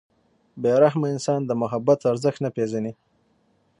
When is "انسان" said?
1.13-1.39